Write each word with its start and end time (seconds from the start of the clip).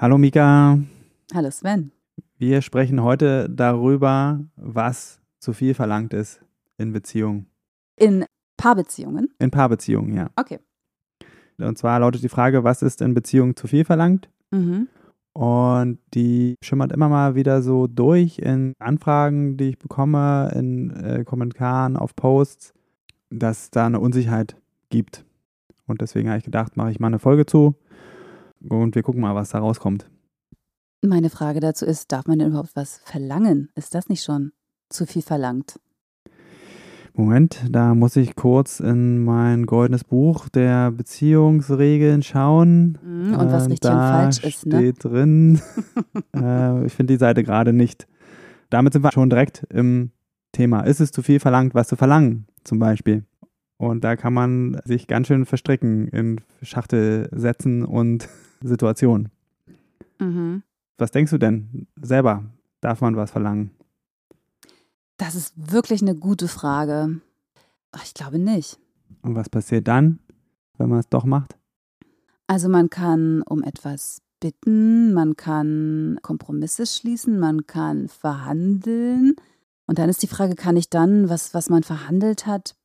Hallo 0.00 0.16
Mika. 0.16 0.78
Hallo 1.34 1.50
Sven. 1.50 1.90
Wir 2.36 2.62
sprechen 2.62 3.02
heute 3.02 3.50
darüber, 3.50 4.44
was 4.54 5.20
zu 5.40 5.52
viel 5.52 5.74
verlangt 5.74 6.14
ist 6.14 6.40
in 6.76 6.92
Beziehungen. 6.92 7.46
In 7.96 8.24
Paarbeziehungen? 8.56 9.30
In 9.40 9.50
Paarbeziehungen, 9.50 10.14
ja. 10.14 10.30
Okay. 10.36 10.60
Und 11.58 11.78
zwar 11.78 11.98
lautet 11.98 12.22
die 12.22 12.28
Frage, 12.28 12.62
was 12.62 12.82
ist 12.82 13.02
in 13.02 13.12
Beziehungen 13.12 13.56
zu 13.56 13.66
viel 13.66 13.84
verlangt? 13.84 14.30
Mhm. 14.52 14.86
Und 15.32 15.98
die 16.14 16.54
schimmert 16.62 16.92
immer 16.92 17.08
mal 17.08 17.34
wieder 17.34 17.60
so 17.60 17.88
durch 17.88 18.38
in 18.38 18.74
Anfragen, 18.78 19.56
die 19.56 19.70
ich 19.70 19.78
bekomme, 19.80 20.52
in 20.54 20.90
äh, 20.90 21.24
Kommentaren 21.24 21.96
auf 21.96 22.14
Posts, 22.14 22.72
dass 23.30 23.64
es 23.64 23.70
da 23.72 23.86
eine 23.86 23.98
Unsicherheit 23.98 24.54
gibt. 24.90 25.24
Und 25.88 26.02
deswegen 26.02 26.28
habe 26.28 26.38
ich 26.38 26.44
gedacht, 26.44 26.76
mache 26.76 26.92
ich 26.92 27.00
mal 27.00 27.08
eine 27.08 27.18
Folge 27.18 27.46
zu 27.46 27.74
und 28.68 28.94
wir 28.94 29.02
gucken 29.02 29.20
mal, 29.20 29.34
was 29.34 29.50
da 29.50 29.58
rauskommt. 29.58 30.10
Meine 31.02 31.30
Frage 31.30 31.60
dazu 31.60 31.84
ist, 31.84 32.10
darf 32.10 32.26
man 32.26 32.38
denn 32.38 32.48
überhaupt 32.48 32.74
was 32.74 33.00
verlangen? 33.04 33.70
Ist 33.74 33.94
das 33.94 34.08
nicht 34.08 34.24
schon 34.24 34.52
zu 34.88 35.06
viel 35.06 35.22
verlangt? 35.22 35.78
Moment, 37.14 37.64
da 37.68 37.94
muss 37.96 38.14
ich 38.14 38.36
kurz 38.36 38.78
in 38.78 39.24
mein 39.24 39.66
goldenes 39.66 40.04
Buch 40.04 40.48
der 40.48 40.92
Beziehungsregeln 40.92 42.22
schauen. 42.22 42.98
Mhm, 43.02 43.34
und 43.34 43.52
was 43.52 43.66
äh, 43.66 43.70
richtig 43.70 43.90
und 43.90 43.96
falsch 43.96 44.44
ist, 44.44 44.66
ne? 44.66 44.76
steht 44.76 45.04
drin. 45.04 45.60
äh, 46.36 46.86
ich 46.86 46.92
finde 46.92 47.14
die 47.14 47.18
Seite 47.18 47.42
gerade 47.42 47.72
nicht. 47.72 48.06
Damit 48.70 48.92
sind 48.92 49.02
wir 49.02 49.10
schon 49.10 49.30
direkt 49.30 49.66
im 49.70 50.12
Thema. 50.52 50.82
Ist 50.82 51.00
es 51.00 51.10
zu 51.10 51.22
viel 51.22 51.40
verlangt, 51.40 51.74
was 51.74 51.88
zu 51.88 51.96
verlangen, 51.96 52.46
zum 52.62 52.78
Beispiel? 52.78 53.24
Und 53.78 54.04
da 54.04 54.14
kann 54.14 54.32
man 54.32 54.80
sich 54.84 55.08
ganz 55.08 55.26
schön 55.26 55.44
verstricken 55.44 56.08
in 56.08 56.40
Schachtelsätzen 56.62 57.84
und 57.84 58.28
Situationen. 58.62 59.30
Mhm. 60.18 60.62
Was 60.96 61.10
denkst 61.10 61.30
du 61.30 61.38
denn 61.38 61.86
selber? 62.00 62.44
Darf 62.80 63.00
man 63.00 63.16
was 63.16 63.30
verlangen? 63.30 63.70
Das 65.16 65.34
ist 65.34 65.72
wirklich 65.72 66.02
eine 66.02 66.14
gute 66.14 66.48
Frage. 66.48 67.20
Ach, 67.92 68.04
ich 68.04 68.14
glaube 68.14 68.38
nicht. 68.38 68.78
Und 69.22 69.34
was 69.34 69.48
passiert 69.48 69.88
dann, 69.88 70.20
wenn 70.76 70.88
man 70.88 71.00
es 71.00 71.08
doch 71.08 71.24
macht? 71.24 71.56
Also 72.46 72.68
man 72.68 72.88
kann 72.88 73.42
um 73.42 73.62
etwas 73.62 74.22
bitten, 74.40 75.12
man 75.12 75.36
kann 75.36 76.18
Kompromisse 76.22 76.86
schließen, 76.86 77.38
man 77.38 77.66
kann 77.66 78.08
verhandeln. 78.08 79.34
Und 79.86 79.98
dann 79.98 80.08
ist 80.08 80.22
die 80.22 80.28
Frage, 80.28 80.54
kann 80.54 80.76
ich 80.76 80.90
dann, 80.90 81.28
was, 81.28 81.54
was 81.54 81.70
man 81.70 81.82
verhandelt 81.82 82.46
hat, 82.46 82.76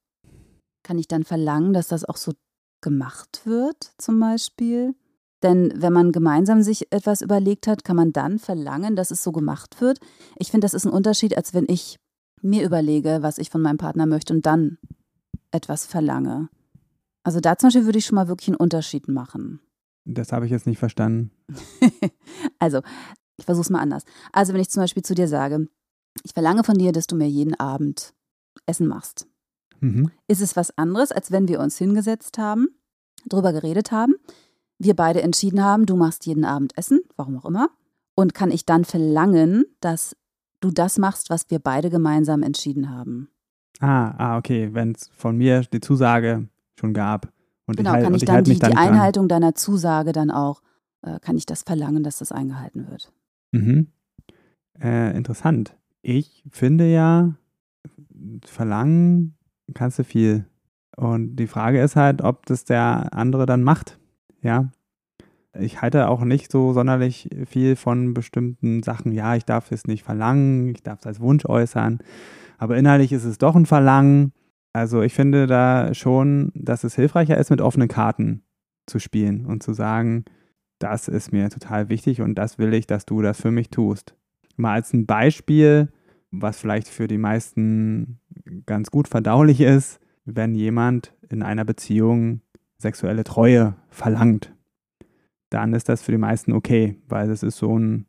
kann 0.84 0.98
ich 0.98 1.08
dann 1.08 1.24
verlangen, 1.24 1.74
dass 1.74 1.88
das 1.88 2.06
auch 2.06 2.18
so 2.18 2.34
gemacht 2.82 3.42
wird, 3.46 3.94
zum 3.98 4.20
Beispiel? 4.20 4.96
Denn 5.44 5.74
wenn 5.76 5.94
man 5.94 6.12
gemeinsam 6.12 6.64
sich 6.64 6.92
etwas 6.92 7.22
überlegt 7.22 7.68
hat, 7.68 7.84
kann 7.84 7.96
man 7.96 8.14
dann 8.14 8.40
verlangen, 8.40 8.96
dass 8.96 9.12
es 9.12 9.24
so 9.24 9.32
gemacht 9.32 9.82
wird. 9.82 10.00
Ich 10.38 10.52
finde, 10.52 10.66
das 10.66 10.74
ist 10.74 10.86
ein 10.86 10.92
Unterschied, 10.92 11.36
als 11.36 11.54
wenn 11.54 11.66
ich 11.68 12.00
mir 12.42 12.64
überlege, 12.64 13.20
was 13.22 13.38
ich 13.38 13.50
von 13.50 13.62
meinem 13.62 13.78
Partner 13.78 14.06
möchte 14.06 14.34
und 14.34 14.46
dann 14.46 14.78
etwas 15.52 15.86
verlange. 15.86 16.50
Also 17.24 17.40
da 17.40 17.58
zum 17.58 17.68
Beispiel 17.68 17.86
würde 17.86 18.00
ich 18.00 18.06
schon 18.06 18.16
mal 18.16 18.28
wirklich 18.28 18.50
einen 18.50 18.58
Unterschied 18.58 19.08
machen. 19.08 19.62
Das 20.06 20.32
habe 20.32 20.46
ich 20.46 20.52
jetzt 20.52 20.68
nicht 20.68 20.80
verstanden. 20.80 21.32
also, 22.59 22.82
ich 23.38 23.46
versuche 23.46 23.64
es 23.64 23.70
mal 23.70 23.80
anders. 23.80 24.03
Also, 24.34 24.53
wenn 24.53 24.59
ich 24.59 24.70
zum 24.70 24.84
Beispiel 24.84 25.03
zu 25.03 25.16
dir 25.16 25.30
sage, 25.30 25.68
ich 26.24 26.34
verlange 26.34 26.66
von 26.66 26.76
dir, 26.76 26.92
dass 26.92 27.08
du 27.08 27.16
mir 27.16 27.30
jeden 27.30 27.58
Abend 27.58 28.14
Essen 28.66 28.88
machst 28.88 29.28
mhm. 29.84 30.12
ist 30.28 30.42
es 30.42 30.56
was 30.56 30.76
anderes, 30.78 31.12
als 31.12 31.32
wenn 31.32 31.48
wir 31.48 31.59
uns 31.59 31.78
hingesetzt 31.78 32.38
haben, 32.38 32.70
drüber 33.28 33.53
geredet 33.53 33.92
haben, 33.92 34.16
wir 34.79 34.95
beide 34.95 35.22
entschieden 35.22 35.63
haben, 35.63 35.85
du 35.85 35.95
machst 35.95 36.25
jeden 36.25 36.45
Abend 36.45 36.78
Essen, 36.78 37.01
warum 37.16 37.38
auch 37.38 37.45
immer, 37.45 37.69
und 38.16 38.34
kann 38.34 38.51
ich 38.51 38.66
dann 38.66 38.85
verlangen, 38.85 39.66
dass 39.79 40.16
du 40.59 40.72
das 40.72 40.97
machst, 40.97 41.29
was 41.29 41.50
wir 41.50 41.59
beide 41.59 41.89
gemeinsam 41.89 42.44
entschieden 42.44 42.89
haben. 42.89 43.29
Ah, 43.79 44.13
ah 44.17 44.38
okay, 44.38 44.69
wenn 44.73 44.94
es 44.94 45.09
von 45.16 45.38
mir 45.38 45.61
die 45.61 45.81
Zusage 45.81 46.47
schon 46.79 46.94
gab. 46.94 47.31
Und 47.66 47.78
genau, 47.78 47.91
ich 47.91 47.95
halt, 47.95 48.03
kann 48.06 48.16
ich 48.16 48.22
ich 48.22 48.25
dann 48.25 48.35
halt 48.35 48.47
die, 48.47 48.59
dann 48.59 48.72
die 48.72 48.78
Einhaltung 48.78 49.28
deiner 49.28 49.56
Zusage 49.56 50.11
dann 50.11 50.31
auch, 50.31 50.61
äh, 51.01 51.19
kann 51.19 51.38
ich 51.38 51.45
das 51.45 51.63
verlangen, 51.63 52.03
dass 52.03 52.17
das 52.17 52.31
eingehalten 52.31 52.90
wird. 52.90 53.11
Mhm. 53.51 53.88
Äh, 54.81 55.16
interessant. 55.16 55.75
Ich 56.01 56.44
finde 56.51 56.91
ja, 56.91 57.35
Verlangen 58.45 59.35
kannst 59.73 60.00
du 60.00 60.03
viel. 60.03 60.45
Und 60.95 61.35
die 61.35 61.47
Frage 61.47 61.81
ist 61.81 61.95
halt, 61.95 62.22
ob 62.22 62.45
das 62.45 62.66
der 62.66 63.13
andere 63.13 63.45
dann 63.45 63.63
macht. 63.63 63.97
Ja. 64.44 64.70
Ich 65.58 65.81
halte 65.81 66.08
auch 66.09 66.24
nicht 66.24 66.52
so 66.52 66.74
sonderlich 66.74 67.30
viel 67.46 67.76
von 67.76 68.14
bestimmten 68.14 68.81
Sachen. 68.84 69.12
Ja, 69.12 69.36
ich 69.36 69.46
darf 69.46 69.72
es 69.72 69.86
nicht 69.86 70.04
verlangen, 70.04 70.68
ich 70.70 70.81
darf 70.81 71.00
es 71.00 71.08
als 71.08 71.20
Wunsch 71.20 71.46
äußern. 71.46 72.00
Aber 72.58 72.78
innerlich 72.78 73.12
ist 73.12 73.24
es 73.24 73.38
doch 73.38 73.56
ein 73.56 73.66
Verlangen. 73.66 74.34
Also 74.74 75.02
ich 75.03 75.14
finde 75.14 75.46
da 75.46 75.94
schon, 75.94 76.52
dass 76.56 76.84
es 76.84 76.96
hilfreicher 76.96 77.38
ist, 77.38 77.52
mit 77.52 77.62
offenen 77.62 77.88
Karten 77.88 78.44
zu 78.88 79.00
spielen 79.00 79.46
und 79.46 79.62
zu 79.62 79.74
sagen, 79.74 80.26
das 80.80 81.08
ist 81.08 81.32
mir 81.32 81.50
total 81.50 81.90
wichtig 81.90 82.22
und 82.22 82.36
das 82.36 82.58
will 82.58 82.74
ich, 82.74 82.88
dass 82.88 83.06
du 83.06 83.22
das 83.22 83.40
für 83.40 83.52
mich 83.52 83.70
tust. 83.70 84.16
Mal 84.58 84.74
als 84.74 84.92
ein 84.94 85.06
Beispiel, 85.06 85.90
was 86.32 86.58
vielleicht 86.58 86.88
für 86.88 87.08
die 87.08 87.20
meisten 87.20 88.20
ganz 88.66 88.90
gut 88.90 89.08
verdaulich 89.08 89.62
ist, 89.62 90.00
wenn 90.26 90.56
jemand 90.56 91.14
in 91.30 91.44
einer 91.44 91.64
Beziehung 91.64 92.42
sexuelle 92.84 93.24
Treue 93.24 93.76
verlangt, 93.90 94.54
dann 95.50 95.74
ist 95.74 95.90
das 95.90 96.04
für 96.04 96.12
die 96.12 96.18
meisten 96.18 96.54
okay, 96.54 97.02
weil 97.08 97.30
es 97.32 97.42
ist 97.44 97.58
so 97.58 97.78
ein 97.78 98.06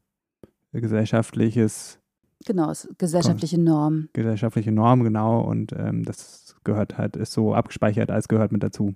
gesellschaftliches 0.72 1.98
Genau, 2.46 2.70
gesellschaftliche 2.98 3.58
Norm. 3.58 4.10
Gesellschaftliche 4.12 4.70
Norm, 4.70 5.02
genau. 5.02 5.40
Und 5.40 5.72
ähm, 5.72 6.04
das 6.04 6.56
gehört 6.62 6.98
halt, 6.98 7.16
ist 7.16 7.32
so 7.32 7.54
abgespeichert 7.54 8.10
als 8.10 8.28
gehört 8.28 8.52
mit 8.52 8.62
dazu. 8.62 8.94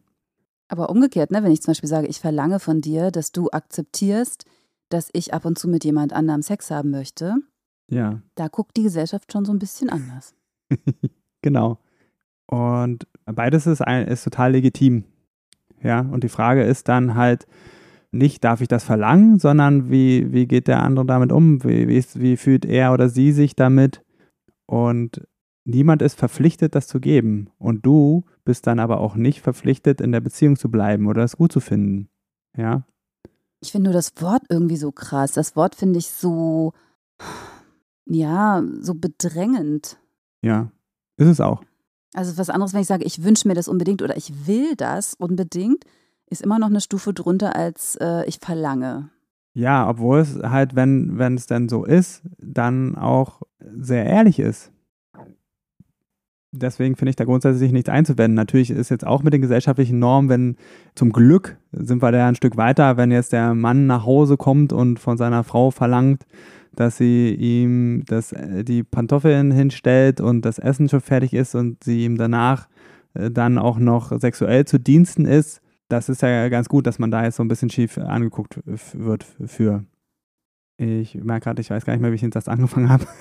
Aber 0.69 0.91
umgekehrt, 0.91 1.31
ne, 1.31 1.43
wenn 1.43 1.53
ich 1.53 1.62
zum 1.62 1.71
Beispiel 1.71 1.89
sage, 1.89 2.09
ich 2.09 2.21
verlange 2.21 2.60
von 2.60 2.83
dir, 2.83 3.10
dass 3.10 3.33
du 3.33 3.49
akzeptierst, 3.50 4.45
dass 4.91 5.09
ich 5.15 5.33
ab 5.33 5.47
und 5.47 5.59
zu 5.59 5.66
mit 5.66 5.83
jemand 5.83 6.12
anderem 6.12 6.43
Sex 6.43 6.71
haben 6.71 6.91
möchte, 6.91 7.37
ja. 7.91 8.21
Da 8.34 8.49
guckt 8.49 8.77
die 8.77 8.83
Gesellschaft 8.83 9.33
schon 9.33 9.45
so 9.45 9.53
ein 9.53 9.59
bisschen 9.59 9.91
anders. 9.91 10.34
genau. 11.43 11.78
Und 12.47 13.06
beides 13.25 13.66
ist, 13.66 13.81
ein, 13.81 14.06
ist 14.06 14.25
total 14.25 14.53
legitim. 14.53 15.05
Ja, 15.83 16.00
und 16.00 16.25
die 16.25 16.28
Frage 16.28 16.62
ist 16.62 16.89
dann 16.89 17.15
halt 17.15 17.47
nicht, 18.11 18.43
darf 18.43 18.61
ich 18.61 18.69
das 18.69 18.84
verlangen, 18.84 19.39
sondern 19.39 19.91
wie, 19.91 20.33
wie 20.33 20.47
geht 20.47 20.66
der 20.66 20.83
andere 20.83 21.06
damit 21.06 21.31
um? 21.31 21.62
Wie, 21.65 21.89
wie, 21.89 21.97
ist, 21.97 22.21
wie 22.21 22.37
fühlt 22.37 22.65
er 22.65 22.93
oder 22.93 23.09
sie 23.09 23.33
sich 23.33 23.55
damit? 23.55 24.03
Und 24.66 25.27
niemand 25.65 26.03
ist 26.03 26.19
verpflichtet, 26.19 26.75
das 26.75 26.87
zu 26.87 27.00
geben. 27.00 27.50
Und 27.59 27.84
du 27.84 28.25
bist 28.44 28.66
dann 28.66 28.78
aber 28.78 29.00
auch 29.00 29.15
nicht 29.15 29.41
verpflichtet, 29.41 30.00
in 30.00 30.12
der 30.12 30.21
Beziehung 30.21 30.56
zu 30.56 30.71
bleiben 30.71 31.06
oder 31.06 31.22
es 31.22 31.37
gut 31.37 31.53
zu 31.53 31.61
finden. 31.61 32.09
Ja. 32.56 32.84
Ich 33.60 33.72
finde 33.72 33.91
nur 33.91 33.95
das 33.95 34.12
Wort 34.21 34.43
irgendwie 34.48 34.77
so 34.77 34.91
krass. 34.91 35.33
Das 35.33 35.54
Wort 35.54 35.74
finde 35.74 35.98
ich 35.98 36.10
so 36.10 36.72
ja, 38.09 38.63
so 38.81 38.95
bedrängend. 38.95 39.98
Ja, 40.42 40.71
ist 41.16 41.28
es 41.28 41.41
auch. 41.41 41.63
Also 42.15 42.39
was 42.39 42.51
anderes, 42.51 42.72
wenn 42.72 42.81
ich 42.81 42.87
sage, 42.87 43.05
ich 43.05 43.22
wünsche 43.22 43.47
mir 43.47 43.55
das 43.55 43.69
unbedingt 43.69 44.03
oder 44.03 44.16
ich 44.16 44.47
will 44.47 44.75
das 44.77 45.15
unbedingt, 45.15 45.84
ist 46.31 46.43
immer 46.43 46.59
noch 46.59 46.69
eine 46.69 46.81
Stufe 46.81 47.13
drunter 47.13 47.57
als 47.57 47.97
äh, 48.01 48.25
ich 48.27 48.39
verlange. 48.41 49.10
Ja, 49.55 49.89
obwohl 49.89 50.21
es 50.21 50.37
halt, 50.37 50.77
wenn, 50.77 51.19
wenn 51.19 51.34
es 51.34 51.47
denn 51.47 51.69
so 51.69 51.84
ist, 51.84 52.22
dann 52.39 52.97
auch 52.97 53.43
sehr 53.59 54.07
ehrlich 54.07 54.39
ist. 54.39 54.71
Deswegen 56.51 56.97
finde 56.97 57.10
ich 57.10 57.16
da 57.16 57.25
grundsätzlich 57.25 57.72
nichts 57.72 57.91
einzuwenden. 57.91 58.34
Natürlich 58.34 58.71
ist 58.71 58.89
jetzt 58.89 59.07
auch 59.07 59.22
mit 59.22 59.34
den 59.34 59.43
gesellschaftlichen 59.43 59.99
Normen, 59.99 60.31
wenn 60.31 60.57
zum 60.95 61.13
Glück 61.13 61.59
sind 61.72 62.01
wir 62.01 62.10
da 62.10 62.27
ein 62.27 62.37
Stück 62.37 62.57
weiter, 62.57 62.97
wenn 62.97 63.10
jetzt 63.10 63.33
der 63.33 63.55
Mann 63.55 63.87
nach 63.87 64.07
Hause 64.07 64.39
kommt 64.39 64.72
und 64.72 64.99
von 64.99 65.19
seiner 65.19 65.45
Frau 65.45 65.71
verlangt, 65.71 66.25
dass 66.78 66.97
sie 66.97 67.34
ihm 67.34 68.04
das, 68.07 68.33
äh, 68.33 68.63
die 68.63 68.84
Pantoffeln 68.84 69.51
hinstellt 69.51 70.21
und 70.21 70.42
das 70.42 70.59
Essen 70.59 70.89
schon 70.89 71.01
fertig 71.01 71.34
ist 71.34 71.57
und 71.57 71.83
sie 71.83 72.04
ihm 72.04 72.16
danach 72.16 72.69
äh, 73.15 73.30
dann 73.30 73.59
auch 73.59 73.78
noch 73.78 74.19
sexuell 74.21 74.65
zu 74.65 74.78
Diensten 74.78 75.25
ist. 75.25 75.60
Das 75.89 76.09
ist 76.09 76.22
ja 76.22 76.48
ganz 76.48 76.69
gut, 76.69 76.86
dass 76.86 77.01
man 77.01 77.10
da 77.10 77.25
jetzt 77.25 77.36
so 77.36 77.42
ein 77.42 77.48
bisschen 77.48 77.71
schief 77.71 77.98
angeguckt 77.98 78.60
wird 78.65 79.25
für. 79.25 79.84
Ich 80.77 81.16
merke 81.16 81.45
gerade, 81.45 81.60
ich 81.60 81.71
weiß 81.71 81.84
gar 81.84 81.95
nicht 81.95 82.03
mehr, 82.03 82.13
wie 82.13 82.16
ich 82.16 82.21
den 82.21 82.30
Satz 82.30 82.47
angefangen 82.47 82.91
habe. 82.91 83.07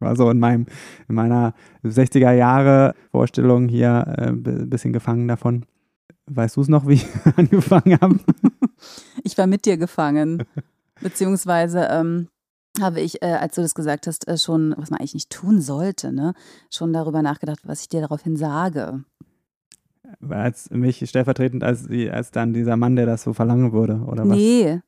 war 0.00 0.16
so 0.16 0.28
in 0.30 0.40
meinem, 0.40 0.66
in 1.08 1.14
meiner 1.14 1.54
60er 1.84 2.32
Jahre 2.32 2.94
Vorstellung 3.12 3.68
hier 3.68 4.08
ein 4.18 4.44
äh, 4.44 4.66
bisschen 4.66 4.92
gefangen 4.92 5.28
davon. 5.28 5.66
Weißt 6.26 6.56
du 6.56 6.62
es 6.62 6.68
noch, 6.68 6.88
wie 6.88 6.94
ich 6.94 7.06
angefangen 7.36 7.96
habe? 8.00 8.18
Ich 9.22 9.38
war 9.38 9.46
mit 9.46 9.66
dir 9.66 9.76
gefangen. 9.76 10.42
Beziehungsweise 11.04 11.86
ähm, 11.90 12.28
habe 12.80 13.02
ich, 13.02 13.22
äh, 13.22 13.26
als 13.26 13.56
du 13.56 13.60
das 13.60 13.74
gesagt 13.74 14.06
hast, 14.06 14.26
äh, 14.26 14.38
schon, 14.38 14.74
was 14.78 14.90
man 14.90 14.98
eigentlich 14.98 15.12
nicht 15.12 15.28
tun 15.28 15.60
sollte, 15.60 16.12
ne, 16.12 16.32
schon 16.70 16.94
darüber 16.94 17.20
nachgedacht, 17.20 17.60
was 17.64 17.82
ich 17.82 17.90
dir 17.90 18.00
daraufhin 18.00 18.36
sage. 18.36 19.04
Als 20.26 20.70
mich 20.70 21.06
stellvertretend 21.06 21.62
als, 21.62 21.88
als 22.10 22.30
dann 22.30 22.54
dieser 22.54 22.78
Mann, 22.78 22.96
der 22.96 23.04
das 23.04 23.22
so 23.22 23.34
verlangen 23.34 23.72
würde, 23.72 24.00
oder 24.06 24.26
was? 24.26 24.34
Nee. 24.34 24.80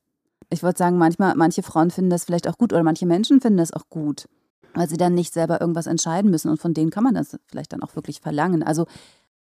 Ich 0.49 0.63
wollte 0.63 0.79
sagen, 0.79 0.97
manchmal, 0.97 1.35
manche 1.35 1.63
Frauen 1.63 1.91
finden 1.91 2.11
das 2.11 2.25
vielleicht 2.25 2.49
auch 2.49 2.57
gut 2.57 2.73
oder 2.73 2.83
manche 2.83 3.05
Menschen 3.05 3.43
finden 3.43 3.59
das 3.59 3.75
auch 3.75 3.91
gut, 3.91 4.27
weil 4.73 4.89
sie 4.89 4.97
dann 4.97 5.15
nicht 5.15 5.35
selber 5.35 5.61
irgendwas 5.61 5.87
entscheiden 5.87 6.31
müssen 6.31 6.49
und 6.49 6.61
von 6.61 6.73
denen 6.73 6.91
kann 6.91 7.05
man 7.05 7.15
das 7.15 7.39
vielleicht 7.47 7.75
dann 7.75 7.83
auch 7.83 7.95
wirklich 7.95 8.21
verlangen. 8.21 8.63
Also 8.63 8.87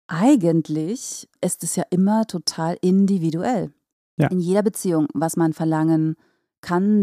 eigentlich 0.07 1.29
ist 1.39 1.63
es 1.63 1.75
ja 1.75 1.83
immer 1.91 2.25
total 2.25 2.77
individuell. 2.81 3.71
Ja. 4.17 4.29
In 4.29 4.39
jeder 4.39 4.63
Beziehung, 4.63 5.07
was 5.13 5.35
man 5.35 5.53
verlangen 5.53 6.15
kann, 6.15 6.32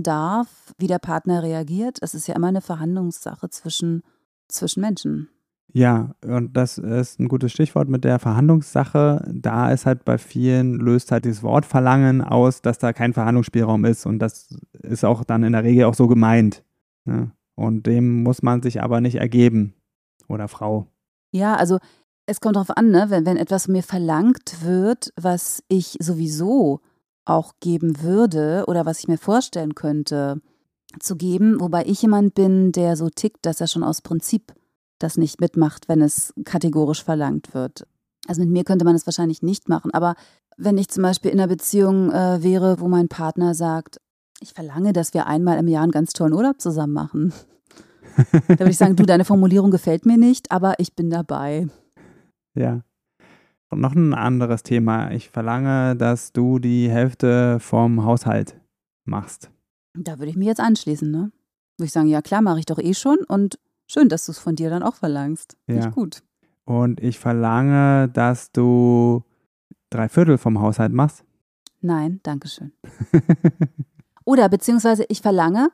darf, 0.02 0.48
wie 0.78 0.86
der 0.86 0.98
Partner 0.98 1.42
reagiert. 1.42 1.98
Es 2.00 2.14
ist 2.14 2.26
ja 2.26 2.34
immer 2.34 2.48
eine 2.48 2.60
Verhandlungssache 2.60 3.48
zwischen, 3.50 4.02
zwischen 4.48 4.80
Menschen. 4.80 5.28
Ja, 5.72 6.14
und 6.24 6.56
das 6.56 6.78
ist 6.78 7.20
ein 7.20 7.28
gutes 7.28 7.52
Stichwort 7.52 7.88
mit 7.88 8.02
der 8.04 8.18
Verhandlungssache. 8.18 9.24
Da 9.32 9.70
ist 9.70 9.86
halt 9.86 10.04
bei 10.04 10.18
vielen, 10.18 10.74
löst 10.74 11.12
halt 11.12 11.24
dieses 11.24 11.42
Wort 11.42 11.64
Verlangen 11.64 12.22
aus, 12.22 12.60
dass 12.62 12.78
da 12.78 12.92
kein 12.92 13.12
Verhandlungsspielraum 13.12 13.84
ist. 13.84 14.06
Und 14.06 14.18
das 14.18 14.48
ist 14.82 15.04
auch 15.04 15.22
dann 15.22 15.44
in 15.44 15.52
der 15.52 15.62
Regel 15.62 15.84
auch 15.84 15.94
so 15.94 16.08
gemeint. 16.08 16.64
Ne? 17.04 17.30
Und 17.54 17.86
dem 17.86 18.22
muss 18.22 18.42
man 18.42 18.62
sich 18.62 18.82
aber 18.82 19.00
nicht 19.00 19.16
ergeben. 19.16 19.74
Oder 20.28 20.48
Frau. 20.48 20.86
Ja, 21.32 21.54
also 21.54 21.78
es 22.26 22.40
kommt 22.40 22.56
darauf 22.56 22.76
an, 22.76 22.90
ne? 22.90 23.06
wenn, 23.08 23.26
wenn 23.26 23.36
etwas 23.36 23.68
mir 23.68 23.82
verlangt 23.82 24.64
wird, 24.64 25.12
was 25.16 25.62
ich 25.68 25.96
sowieso 26.00 26.80
auch 27.30 27.54
geben 27.60 28.02
würde 28.02 28.64
oder 28.66 28.84
was 28.86 28.98
ich 28.98 29.08
mir 29.08 29.18
vorstellen 29.18 29.74
könnte 29.74 30.40
zu 30.98 31.16
geben, 31.16 31.60
wobei 31.60 31.84
ich 31.86 32.02
jemand 32.02 32.34
bin, 32.34 32.72
der 32.72 32.96
so 32.96 33.08
tickt, 33.08 33.46
dass 33.46 33.60
er 33.60 33.68
schon 33.68 33.84
aus 33.84 34.02
Prinzip 34.02 34.52
das 34.98 35.16
nicht 35.16 35.40
mitmacht, 35.40 35.88
wenn 35.88 36.02
es 36.02 36.34
kategorisch 36.44 37.04
verlangt 37.04 37.54
wird. 37.54 37.86
Also 38.26 38.42
mit 38.42 38.50
mir 38.50 38.64
könnte 38.64 38.84
man 38.84 38.96
es 38.96 39.06
wahrscheinlich 39.06 39.42
nicht 39.42 39.68
machen, 39.68 39.92
aber 39.94 40.14
wenn 40.56 40.76
ich 40.76 40.88
zum 40.88 41.02
Beispiel 41.02 41.30
in 41.30 41.38
einer 41.38 41.48
Beziehung 41.48 42.10
äh, 42.10 42.42
wäre, 42.42 42.80
wo 42.80 42.88
mein 42.88 43.08
Partner 43.08 43.54
sagt, 43.54 43.98
ich 44.40 44.52
verlange, 44.52 44.92
dass 44.92 45.14
wir 45.14 45.26
einmal 45.26 45.58
im 45.58 45.68
Jahr 45.68 45.84
einen 45.84 45.92
ganz 45.92 46.12
tollen 46.12 46.34
Urlaub 46.34 46.60
zusammen 46.60 46.92
machen, 46.92 47.32
da 48.48 48.58
würde 48.58 48.70
ich 48.70 48.76
sagen, 48.76 48.96
du, 48.96 49.04
deine 49.04 49.24
Formulierung 49.24 49.70
gefällt 49.70 50.04
mir 50.04 50.18
nicht, 50.18 50.50
aber 50.50 50.74
ich 50.78 50.94
bin 50.94 51.08
dabei. 51.10 51.68
Ja. 52.54 52.82
Und 53.70 53.80
noch 53.80 53.94
ein 53.94 54.14
anderes 54.14 54.64
Thema. 54.64 55.12
Ich 55.12 55.30
verlange, 55.30 55.94
dass 55.96 56.32
du 56.32 56.58
die 56.58 56.90
Hälfte 56.90 57.58
vom 57.60 58.04
Haushalt 58.04 58.60
machst. 59.04 59.50
Da 59.94 60.18
würde 60.18 60.30
ich 60.30 60.36
mich 60.36 60.48
jetzt 60.48 60.60
anschließen, 60.60 61.10
ne? 61.10 61.30
Würde 61.76 61.86
ich 61.86 61.92
sagen, 61.92 62.08
ja 62.08 62.20
klar, 62.20 62.42
mache 62.42 62.58
ich 62.58 62.66
doch 62.66 62.78
eh 62.78 62.94
schon 62.94 63.18
und 63.28 63.58
schön, 63.86 64.08
dass 64.08 64.26
du 64.26 64.32
es 64.32 64.38
von 64.38 64.56
dir 64.56 64.70
dann 64.70 64.82
auch 64.82 64.96
verlangst. 64.96 65.56
Finde 65.66 65.82
ja. 65.82 65.88
ich 65.88 65.94
gut. 65.94 66.22
Und 66.64 67.00
ich 67.00 67.18
verlange, 67.18 68.08
dass 68.08 68.52
du 68.52 69.22
drei 69.88 70.08
Viertel 70.08 70.36
vom 70.36 70.60
Haushalt 70.60 70.92
machst. 70.92 71.24
Nein, 71.80 72.20
danke 72.22 72.48
schön. 72.48 72.72
Oder 74.24 74.48
beziehungsweise 74.48 75.04
ich 75.08 75.22
verlange, 75.22 75.70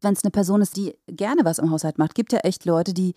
wenn 0.00 0.14
es 0.14 0.24
eine 0.24 0.30
Person 0.30 0.60
ist, 0.60 0.76
die 0.76 0.94
gerne 1.06 1.44
was 1.44 1.58
im 1.58 1.70
Haushalt 1.70 1.98
macht, 1.98 2.14
gibt 2.14 2.32
ja 2.32 2.40
echt 2.40 2.64
Leute, 2.64 2.92
die, 2.92 3.14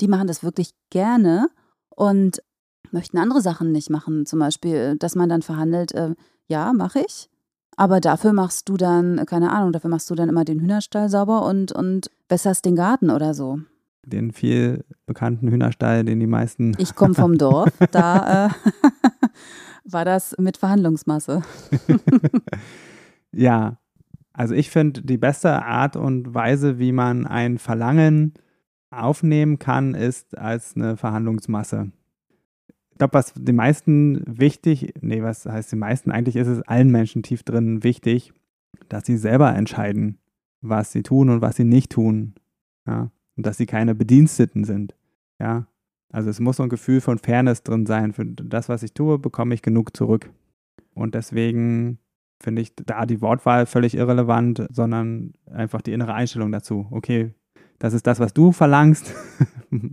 die 0.00 0.08
machen 0.08 0.26
das 0.26 0.42
wirklich 0.42 0.70
gerne 0.90 1.48
und 1.90 2.42
möchten 2.92 3.18
andere 3.18 3.40
Sachen 3.40 3.72
nicht 3.72 3.90
machen. 3.90 4.26
Zum 4.26 4.38
Beispiel, 4.38 4.96
dass 4.96 5.14
man 5.14 5.28
dann 5.28 5.42
verhandelt, 5.42 5.92
äh, 5.92 6.14
ja, 6.48 6.72
mache 6.72 7.00
ich. 7.00 7.28
Aber 7.76 8.00
dafür 8.00 8.32
machst 8.32 8.68
du 8.68 8.76
dann, 8.76 9.24
keine 9.26 9.52
Ahnung, 9.52 9.72
dafür 9.72 9.90
machst 9.90 10.08
du 10.10 10.14
dann 10.14 10.30
immer 10.30 10.44
den 10.44 10.60
Hühnerstall 10.60 11.10
sauber 11.10 11.44
und, 11.44 11.72
und 11.72 12.10
wässerst 12.28 12.64
den 12.64 12.74
Garten 12.74 13.10
oder 13.10 13.34
so. 13.34 13.58
Den 14.06 14.32
viel 14.32 14.84
bekannten 15.04 15.50
Hühnerstall, 15.50 16.04
den 16.04 16.20
die 16.20 16.26
meisten. 16.26 16.74
Ich 16.78 16.94
komme 16.94 17.14
vom 17.14 17.36
Dorf, 17.38 17.72
da 17.90 18.46
äh, 18.46 18.50
war 19.84 20.04
das 20.04 20.34
mit 20.38 20.56
Verhandlungsmasse. 20.56 21.42
ja, 23.32 23.78
also 24.32 24.54
ich 24.54 24.70
finde, 24.70 25.02
die 25.02 25.18
beste 25.18 25.62
Art 25.62 25.96
und 25.96 26.34
Weise, 26.34 26.78
wie 26.78 26.92
man 26.92 27.26
ein 27.26 27.58
Verlangen 27.58 28.34
aufnehmen 28.90 29.58
kann, 29.58 29.94
ist 29.94 30.38
als 30.38 30.76
eine 30.76 30.96
Verhandlungsmasse 30.96 31.90
ich 32.96 32.98
glaube, 32.98 33.12
was 33.12 33.34
den 33.34 33.56
meisten 33.56 34.22
wichtig, 34.26 34.94
nee, 35.02 35.22
was 35.22 35.44
heißt 35.44 35.70
den 35.70 35.80
meisten? 35.80 36.10
Eigentlich 36.10 36.36
ist 36.36 36.46
es 36.46 36.62
allen 36.62 36.90
Menschen 36.90 37.22
tief 37.22 37.42
drin 37.42 37.84
wichtig, 37.84 38.32
dass 38.88 39.04
sie 39.04 39.18
selber 39.18 39.54
entscheiden, 39.54 40.16
was 40.62 40.92
sie 40.92 41.02
tun 41.02 41.28
und 41.28 41.42
was 41.42 41.56
sie 41.56 41.64
nicht 41.64 41.92
tun. 41.92 42.32
Ja. 42.86 43.10
Und 43.36 43.44
dass 43.44 43.58
sie 43.58 43.66
keine 43.66 43.94
Bediensteten 43.94 44.64
sind. 44.64 44.94
Ja. 45.38 45.66
Also 46.10 46.30
es 46.30 46.40
muss 46.40 46.56
so 46.56 46.62
ein 46.62 46.70
Gefühl 46.70 47.02
von 47.02 47.18
Fairness 47.18 47.62
drin 47.62 47.84
sein. 47.84 48.14
Für 48.14 48.24
das, 48.24 48.70
was 48.70 48.82
ich 48.82 48.94
tue, 48.94 49.18
bekomme 49.18 49.52
ich 49.52 49.60
genug 49.60 49.94
zurück. 49.94 50.30
Und 50.94 51.14
deswegen 51.14 51.98
finde 52.40 52.62
ich 52.62 52.74
da 52.76 53.04
die 53.04 53.20
Wortwahl 53.20 53.66
völlig 53.66 53.94
irrelevant, 53.94 54.66
sondern 54.70 55.34
einfach 55.52 55.82
die 55.82 55.92
innere 55.92 56.14
Einstellung 56.14 56.50
dazu. 56.50 56.86
Okay, 56.90 57.34
das 57.78 57.92
ist 57.92 58.06
das, 58.06 58.20
was 58.20 58.32
du 58.32 58.52
verlangst. 58.52 59.14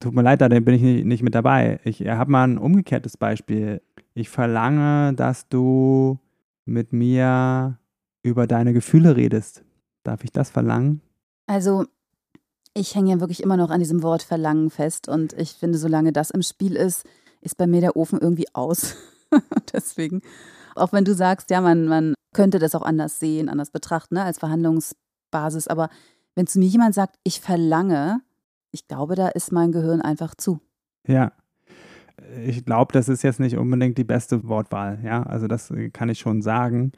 Tut 0.00 0.14
mir 0.14 0.22
leid, 0.22 0.40
da 0.40 0.48
bin 0.48 0.68
ich 0.68 0.80
nicht, 0.80 1.04
nicht 1.04 1.22
mit 1.22 1.34
dabei. 1.34 1.78
Ich 1.84 2.00
habe 2.06 2.30
mal 2.30 2.44
ein 2.44 2.56
umgekehrtes 2.56 3.18
Beispiel. 3.18 3.82
Ich 4.14 4.30
verlange, 4.30 5.12
dass 5.14 5.48
du 5.48 6.18
mit 6.64 6.94
mir 6.94 7.78
über 8.22 8.46
deine 8.46 8.72
Gefühle 8.72 9.16
redest. 9.16 9.62
Darf 10.02 10.24
ich 10.24 10.32
das 10.32 10.48
verlangen? 10.48 11.02
Also, 11.46 11.84
ich 12.72 12.94
hänge 12.94 13.10
ja 13.10 13.20
wirklich 13.20 13.42
immer 13.42 13.58
noch 13.58 13.70
an 13.70 13.80
diesem 13.80 14.02
Wort 14.02 14.22
Verlangen 14.22 14.70
fest 14.70 15.08
und 15.08 15.34
ich 15.34 15.52
finde, 15.52 15.76
solange 15.76 16.12
das 16.12 16.30
im 16.30 16.42
Spiel 16.42 16.76
ist, 16.76 17.04
ist 17.42 17.58
bei 17.58 17.66
mir 17.66 17.82
der 17.82 17.96
Ofen 17.96 18.18
irgendwie 18.20 18.46
aus. 18.54 18.96
Deswegen, 19.72 20.22
auch 20.76 20.92
wenn 20.92 21.04
du 21.04 21.14
sagst, 21.14 21.50
ja, 21.50 21.60
man, 21.60 21.86
man 21.86 22.14
könnte 22.32 22.58
das 22.58 22.74
auch 22.74 22.82
anders 22.82 23.18
sehen, 23.18 23.48
anders 23.48 23.70
betrachten, 23.70 24.14
ne, 24.14 24.24
als 24.24 24.38
Verhandlungsbasis, 24.38 25.68
aber 25.68 25.90
wenn 26.36 26.46
zu 26.46 26.58
mir 26.58 26.68
jemand 26.68 26.94
sagt, 26.94 27.16
ich 27.24 27.40
verlange, 27.40 28.22
ich 28.72 28.88
glaube, 28.88 29.14
da 29.14 29.28
ist 29.28 29.52
mein 29.52 29.72
Gehirn 29.72 30.00
einfach 30.00 30.34
zu. 30.34 30.60
Ja. 31.06 31.32
Ich 32.44 32.64
glaube, 32.64 32.92
das 32.92 33.08
ist 33.08 33.22
jetzt 33.22 33.40
nicht 33.40 33.56
unbedingt 33.56 33.98
die 33.98 34.04
beste 34.04 34.46
Wortwahl. 34.46 35.00
Ja, 35.02 35.22
also 35.22 35.48
das 35.48 35.72
kann 35.92 36.08
ich 36.08 36.18
schon 36.18 36.42
sagen, 36.42 36.92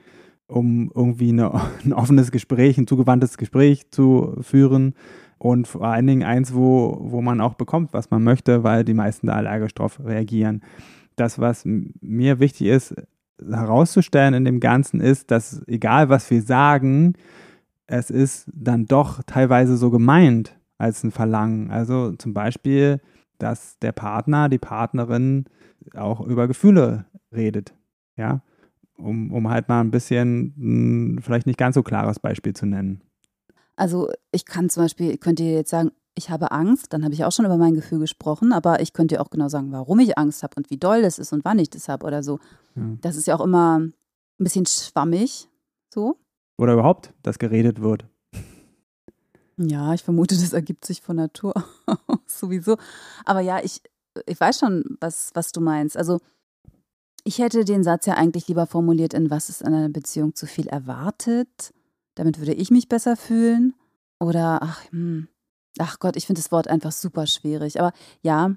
um 0.47 0.91
irgendwie 0.95 1.31
eine, 1.31 1.53
ein 1.85 1.93
offenes 1.93 2.31
Gespräch, 2.31 2.79
ein 2.79 2.87
zugewandtes 2.87 3.39
Gespräch 3.39 3.91
zu 3.91 4.37
führen 4.41 4.95
und 5.39 5.67
vor 5.67 5.85
allen 5.85 6.07
Dingen 6.07 6.23
eins, 6.23 6.55
wo, 6.55 6.99
wo 7.01 7.21
man 7.23 7.41
auch 7.41 7.55
bekommt, 7.55 7.93
was 7.93 8.11
man 8.11 8.23
möchte, 8.23 8.63
weil 8.63 8.85
die 8.85 8.95
meisten 8.95 9.27
da 9.27 9.35
allergisch 9.35 9.75
drauf 9.75 10.01
reagieren. 10.05 10.63
Das, 11.17 11.39
was 11.39 11.65
mir 11.65 12.39
wichtig 12.39 12.69
ist, 12.69 12.95
herauszustellen 13.39 14.35
in 14.35 14.45
dem 14.45 14.61
Ganzen 14.61 15.01
ist, 15.01 15.31
dass 15.31 15.63
egal 15.67 16.09
was 16.09 16.31
wir 16.31 16.43
sagen, 16.43 17.15
es 17.87 18.11
ist 18.11 18.49
dann 18.55 18.87
doch 18.87 19.23
teilweise 19.25 19.77
so 19.77 19.91
gemeint 19.91 20.57
als 20.83 21.05
ein 21.05 21.13
Verlangen. 21.13 21.71
Also 21.71 22.13
zum 22.13 22.35
Beispiel, 22.35 23.01
dass 23.39 23.79
der 23.79 23.93
Partner, 23.93 24.49
die 24.49 24.59
Partnerin 24.59 25.47
auch 25.95 26.21
über 26.21 26.49
Gefühle 26.49 27.07
redet. 27.33 27.73
Ja, 28.17 28.43
um, 28.99 29.33
um 29.33 29.49
halt 29.49 29.69
mal 29.69 29.81
ein 29.81 29.91
bisschen 29.91 30.55
ein 30.59 31.23
vielleicht 31.23 31.47
nicht 31.47 31.59
ganz 31.59 31.77
so 31.77 31.83
klares 31.83 32.19
Beispiel 32.19 32.53
zu 32.53 32.67
nennen. 32.67 33.01
Also 33.77 34.11
ich 34.33 34.45
kann 34.45 34.69
zum 34.69 34.83
Beispiel, 34.83 35.13
ich 35.13 35.21
könnte 35.21 35.45
dir 35.45 35.55
jetzt 35.55 35.71
sagen, 35.71 35.93
ich 36.15 36.29
habe 36.29 36.51
Angst, 36.51 36.93
dann 36.93 37.05
habe 37.05 37.15
ich 37.15 37.25
auch 37.25 37.33
schon 37.33 37.47
über 37.47 37.57
mein 37.57 37.75
Gefühl 37.75 38.01
gesprochen, 38.01 38.53
aber 38.53 38.81
ich 38.81 38.93
könnte 38.93 39.15
dir 39.15 39.23
auch 39.23 39.31
genau 39.31 39.49
sagen, 39.49 39.73
warum 39.73 39.99
ich 40.01 40.19
Angst 40.19 40.43
habe 40.43 40.55
und 40.57 40.69
wie 40.69 40.77
doll 40.77 41.01
das 41.01 41.19
ist 41.19 41.33
und 41.33 41.45
wann 41.45 41.59
ich 41.59 41.71
das 41.71 41.89
habe 41.89 42.07
oder 42.07 42.23
so. 42.23 42.39
Ja. 42.75 42.83
Das 43.01 43.17
ist 43.17 43.27
ja 43.27 43.37
auch 43.37 43.45
immer 43.45 43.79
ein 43.79 43.95
bisschen 44.39 44.67
schwammig, 44.67 45.49
so. 45.89 46.17
Oder 46.59 46.75
überhaupt, 46.75 47.15
dass 47.23 47.39
geredet 47.39 47.81
wird. 47.81 48.07
Ja, 49.57 49.95
ich 49.95 50.03
vermute, 50.03 50.35
das 50.41 50.53
ergibt 50.53 50.85
sich 50.85 51.03
von 51.03 51.17
Natur 51.17 51.55
aus 51.87 52.19
sowieso. 52.27 52.77
Aber 53.25 53.41
ja, 53.41 53.61
ich, 53.63 53.83
ich 54.27 54.41
weiß 54.41 54.59
schon, 54.59 54.85
was, 55.01 55.31
was 55.35 55.53
du 55.53 55.61
meinst. 55.61 55.97
Also, 55.97 56.21
ich 57.25 57.39
hätte 57.39 57.65
den 57.65 57.85
Satz 57.85 58.07
ja 58.07 58.15
eigentlich 58.15 58.49
lieber 58.49 58.67
formuliert 58.67 59.15
in 59.15 59.31
was 59.31 59.49
ist 59.49 59.65
an 59.65 59.75
einer 59.75 59.89
Beziehung 59.89 60.35
zu 60.35 60.47
viel 60.47 60.67
erwartet. 60.67 61.73
Damit 62.17 62.39
würde 62.39 62.53
ich 62.53 62.71
mich 62.71 62.89
besser 62.89 63.17
fühlen. 63.17 63.75
Oder, 64.19 64.61
ach, 64.63 64.91
hm, 64.91 65.29
ach 65.79 65.99
Gott, 65.99 66.17
ich 66.17 66.27
finde 66.27 66.41
das 66.41 66.53
Wort 66.53 66.69
einfach 66.69 66.93
super 66.93 67.27
schwierig. 67.27 67.81
Aber 67.81 67.93
ja, 68.23 68.57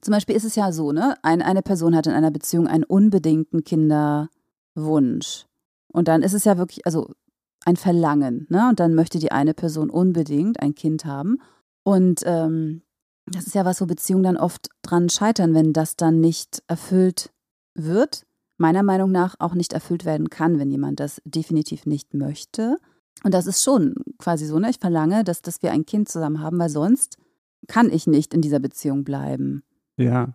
zum 0.00 0.12
Beispiel 0.12 0.34
ist 0.34 0.44
es 0.44 0.56
ja 0.56 0.72
so, 0.72 0.92
ne? 0.92 1.16
Ein, 1.22 1.42
eine 1.42 1.62
Person 1.62 1.94
hat 1.94 2.06
in 2.06 2.12
einer 2.12 2.30
Beziehung 2.30 2.66
einen 2.66 2.84
unbedingten 2.84 3.64
Kinderwunsch. 3.64 5.46
Und 5.92 6.08
dann 6.08 6.22
ist 6.22 6.32
es 6.32 6.44
ja 6.44 6.58
wirklich, 6.58 6.86
also 6.86 7.12
ein 7.64 7.76
Verlangen. 7.76 8.46
Ne? 8.48 8.68
Und 8.68 8.80
dann 8.80 8.94
möchte 8.94 9.18
die 9.18 9.32
eine 9.32 9.54
Person 9.54 9.90
unbedingt 9.90 10.60
ein 10.60 10.74
Kind 10.74 11.04
haben. 11.04 11.38
Und 11.82 12.22
ähm, 12.24 12.82
das 13.26 13.46
ist 13.46 13.54
ja 13.54 13.64
was, 13.64 13.80
wo 13.80 13.86
Beziehungen 13.86 14.24
dann 14.24 14.36
oft 14.36 14.68
dran 14.82 15.08
scheitern, 15.08 15.54
wenn 15.54 15.72
das 15.72 15.96
dann 15.96 16.20
nicht 16.20 16.62
erfüllt 16.68 17.30
wird. 17.74 18.26
Meiner 18.58 18.82
Meinung 18.82 19.10
nach 19.10 19.36
auch 19.38 19.54
nicht 19.54 19.72
erfüllt 19.72 20.04
werden 20.04 20.28
kann, 20.28 20.58
wenn 20.58 20.70
jemand 20.70 21.00
das 21.00 21.22
definitiv 21.24 21.86
nicht 21.86 22.12
möchte. 22.12 22.78
Und 23.24 23.34
das 23.34 23.46
ist 23.46 23.62
schon 23.62 23.94
quasi 24.18 24.46
so, 24.46 24.58
ne? 24.58 24.70
Ich 24.70 24.78
verlange, 24.78 25.24
dass, 25.24 25.42
dass 25.42 25.62
wir 25.62 25.72
ein 25.72 25.86
Kind 25.86 26.08
zusammen 26.08 26.40
haben, 26.40 26.58
weil 26.58 26.68
sonst 26.68 27.16
kann 27.68 27.90
ich 27.90 28.06
nicht 28.06 28.34
in 28.34 28.40
dieser 28.40 28.58
Beziehung 28.58 29.04
bleiben. 29.04 29.62
Ja. 29.96 30.34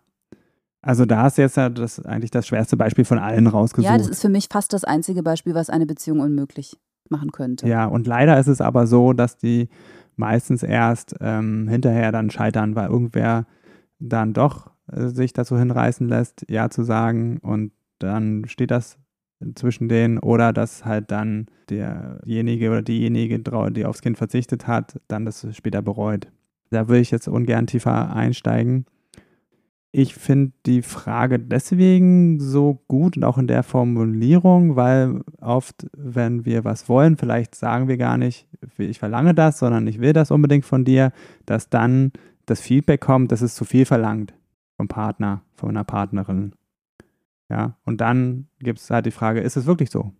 Also 0.81 1.05
da 1.05 1.27
ist 1.27 1.37
jetzt 1.37 1.57
ja 1.57 1.69
das 1.69 2.03
eigentlich 2.05 2.29
das 2.29 2.45
schwerste 2.45 2.77
Beispiel 2.77 3.05
von 3.05 3.17
allen 3.17 3.47
rausgesucht. 3.47 3.91
Ja, 3.91 3.97
das 3.97 4.07
ist 4.07 4.21
für 4.21 4.29
mich 4.29 4.47
fast 4.51 4.71
das 4.71 4.83
einzige 4.83 5.23
Beispiel, 5.23 5.55
was 5.55 5.71
eine 5.71 5.87
Beziehung 5.87 6.19
unmöglich 6.19 6.77
machen 7.09 7.31
könnte. 7.31 7.67
Ja, 7.67 7.85
und 7.85 8.07
leider 8.07 8.39
ist 8.39 8.47
es 8.47 8.61
aber 8.61 8.87
so, 8.87 9.13
dass 9.13 9.37
die 9.37 9.69
meistens 10.15 10.63
erst 10.63 11.15
ähm, 11.21 11.67
hinterher 11.67 12.11
dann 12.11 12.29
scheitern, 12.29 12.75
weil 12.75 12.89
irgendwer 12.89 13.45
dann 13.99 14.33
doch 14.33 14.71
äh, 14.91 15.07
sich 15.07 15.33
dazu 15.33 15.57
hinreißen 15.57 16.07
lässt, 16.07 16.45
Ja 16.49 16.69
zu 16.69 16.83
sagen 16.83 17.39
und 17.39 17.71
dann 17.99 18.45
steht 18.47 18.71
das 18.71 18.97
zwischen 19.55 19.89
denen 19.89 20.17
oder 20.19 20.53
dass 20.53 20.85
halt 20.85 21.11
dann 21.11 21.47
derjenige 21.69 22.69
oder 22.69 22.81
diejenige, 22.81 23.39
die 23.71 23.85
aufs 23.85 24.01
Kind 24.01 24.17
verzichtet 24.17 24.67
hat, 24.67 24.99
dann 25.07 25.25
das 25.25 25.47
später 25.55 25.81
bereut. 25.81 26.31
Da 26.71 26.87
würde 26.87 27.01
ich 27.01 27.11
jetzt 27.11 27.27
ungern 27.27 27.67
tiefer 27.67 28.15
einsteigen. 28.15 28.85
Ich 29.97 30.13
finde 30.13 30.51
die 30.65 30.81
Frage 30.81 31.39
deswegen 31.39 32.41
so 32.41 32.83
gut 32.89 33.15
und 33.15 33.23
auch 33.23 33.37
in 33.37 33.47
der 33.47 33.63
Formulierung, 33.63 34.75
weil 34.75 35.21
oft, 35.39 35.87
wenn 35.95 36.43
wir 36.43 36.65
was 36.65 36.89
wollen, 36.89 37.15
vielleicht 37.15 37.55
sagen 37.55 37.87
wir 37.87 37.95
gar 37.95 38.17
nicht, 38.17 38.45
ich 38.77 38.99
verlange 38.99 39.33
das, 39.33 39.57
sondern 39.57 39.87
ich 39.87 40.01
will 40.01 40.11
das 40.11 40.31
unbedingt 40.31 40.65
von 40.65 40.83
dir, 40.83 41.13
dass 41.45 41.69
dann 41.69 42.11
das 42.45 42.59
Feedback 42.59 42.99
kommt, 42.99 43.31
dass 43.31 43.39
es 43.41 43.55
zu 43.55 43.63
viel 43.63 43.85
verlangt 43.85 44.33
vom 44.75 44.89
Partner, 44.89 45.43
von 45.53 45.69
einer 45.69 45.85
Partnerin. 45.85 46.51
Ja, 47.49 47.77
und 47.85 48.01
dann 48.01 48.49
gibt 48.59 48.79
es 48.79 48.89
halt 48.89 49.05
die 49.05 49.11
Frage, 49.11 49.39
ist 49.39 49.55
es 49.55 49.65
wirklich 49.65 49.91
so? 49.91 50.11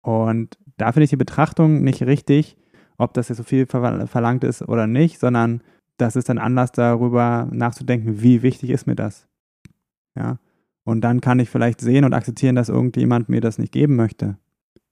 Und 0.00 0.58
da 0.78 0.90
finde 0.90 1.04
ich 1.04 1.10
die 1.10 1.16
Betrachtung 1.16 1.84
nicht 1.84 2.02
richtig, 2.02 2.56
ob 2.98 3.14
das 3.14 3.28
jetzt 3.28 3.38
so 3.38 3.44
viel 3.44 3.66
verlangt 3.66 4.42
ist 4.42 4.62
oder 4.62 4.88
nicht, 4.88 5.20
sondern 5.20 5.62
das 6.02 6.16
ist 6.16 6.28
dann 6.28 6.38
Anlass 6.38 6.72
darüber 6.72 7.48
nachzudenken, 7.50 8.20
wie 8.20 8.42
wichtig 8.42 8.70
ist 8.70 8.86
mir 8.86 8.96
das. 8.96 9.28
Ja. 10.16 10.38
Und 10.84 11.00
dann 11.02 11.20
kann 11.20 11.38
ich 11.38 11.48
vielleicht 11.48 11.80
sehen 11.80 12.04
und 12.04 12.12
akzeptieren, 12.12 12.56
dass 12.56 12.68
irgendjemand 12.68 13.28
mir 13.28 13.40
das 13.40 13.58
nicht 13.58 13.72
geben 13.72 13.94
möchte. 13.94 14.36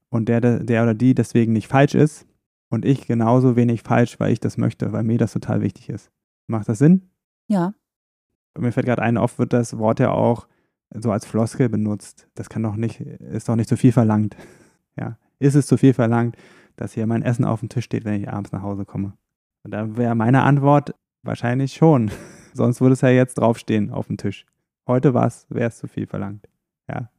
Und 0.09 0.29
der, 0.29 0.41
der 0.41 0.83
oder 0.83 0.95
die 0.95 1.15
deswegen 1.15 1.53
nicht 1.53 1.67
falsch 1.67 1.95
ist 1.95 2.27
und 2.69 2.85
ich 2.85 3.07
genauso 3.07 3.57
wenig 3.57 3.83
falsch, 3.83 4.19
weil 4.21 4.33
ich 4.33 4.41
das 4.41 4.57
möchte, 4.57 4.93
weil 4.93 5.03
mir 5.03 5.19
das 5.19 5.33
total 5.33 5.61
wichtig 5.61 5.89
ist. 5.89 6.11
Macht 6.47 6.69
das 6.69 6.79
Sinn? 6.79 7.11
Ja. 7.49 7.75
Mir 8.57 8.73
fällt 8.73 8.87
gerade 8.87 9.03
ein, 9.03 9.19
oft 9.19 9.39
wird 9.39 9.53
das 9.53 9.79
Wort 9.79 10.01
ja 10.01 10.11
auch 10.11 10.47
so 10.95 11.13
als 11.13 11.27
Floskel 11.27 11.69
benutzt. 11.69 12.29
Das 12.35 12.49
kann 12.49 12.63
doch 12.63 12.77
nicht, 12.77 13.01
ist 13.01 13.49
doch 13.49 13.57
nicht 13.57 13.69
zu 13.69 13.77
viel 13.77 13.93
verlangt. 13.93 14.37
Ja. 14.99 15.17
Ist 15.39 15.55
es 15.55 15.67
zu 15.67 15.79
viel 15.79 15.95
verlangt, 15.95 16.37
dass 16.77 16.93
hier 16.93 17.07
mein 17.07 17.23
Essen 17.23 17.45
auf 17.45 17.61
dem 17.61 17.71
Tisch 17.71 17.85
steht, 17.87 18.05
wenn 18.05 18.21
ich 18.21 18.29
abends 18.29 18.53
nach 18.53 18.61
Hause 18.61 18.85
komme? 18.85 19.15
Und 19.63 19.73
da 19.73 19.97
wäre 19.97 20.15
meine 20.15 20.43
Antwort 20.43 20.95
wahrscheinlich 21.23 21.75
schon. 21.75 22.11
Sonst 22.55 22.81
würde 22.81 22.95
es 22.95 23.01
ja 23.01 23.11
jetzt 23.11 23.39
draufstehen 23.39 23.91
auf 23.91 24.07
dem 24.07 24.17
Tisch. 24.17 24.47
Heute 24.87 25.15
was, 25.15 25.47
wäre 25.51 25.69
es 25.69 25.79
zu 25.79 25.87
viel 25.87 26.07
verlangt. 26.07 26.49
Ja. 26.89 27.11